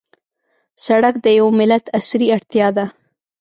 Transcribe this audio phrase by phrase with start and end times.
[0.85, 2.85] سړک د یوه ملت عصري اړتیا ده.